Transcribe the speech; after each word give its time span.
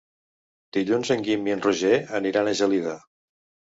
Dilluns 0.77 1.11
en 1.15 1.21
Guim 1.29 1.45
i 1.51 1.55
en 1.57 1.63
Roger 1.67 1.93
aniran 2.21 2.51
a 2.53 2.59
Gelida. 2.63 2.97